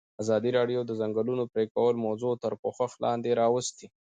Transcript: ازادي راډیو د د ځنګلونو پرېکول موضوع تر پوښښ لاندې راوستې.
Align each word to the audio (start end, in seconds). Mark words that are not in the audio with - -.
ازادي 0.21 0.49
راډیو 0.57 0.79
د 0.85 0.87
د 0.89 0.91
ځنګلونو 1.01 1.43
پرېکول 1.53 1.95
موضوع 2.05 2.33
تر 2.43 2.53
پوښښ 2.61 2.91
لاندې 3.05 3.31
راوستې. 3.41 3.85